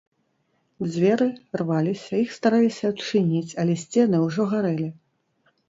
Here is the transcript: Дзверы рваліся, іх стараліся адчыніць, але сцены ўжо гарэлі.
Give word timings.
Дзверы 0.85 1.27
рваліся, 1.61 2.09
іх 2.23 2.33
стараліся 2.39 2.83
адчыніць, 2.95 3.47
але 3.65 3.79
сцены 3.85 4.25
ўжо 4.27 4.51
гарэлі. 4.59 4.93